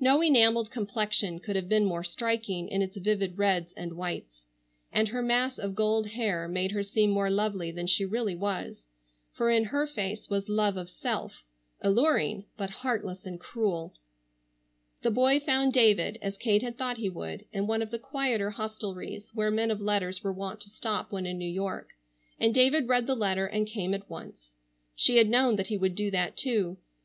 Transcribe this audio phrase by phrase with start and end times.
[0.00, 4.42] No enameled complexion could have been more striking in its vivid reds and whites,
[4.90, 8.88] and her mass of gold hair made her seem more lovely than she really was,
[9.32, 11.44] for in her face was love of self,
[11.82, 13.94] alluring, but heartless and cruel.
[15.02, 18.50] The boy found David, as Kate had thought he would, in one of the quieter
[18.50, 21.90] hostelries where men of letters were wont to stop when in New York,
[22.40, 24.50] and David read the letter and came at once.
[24.96, 26.76] She had known that he would do that, too.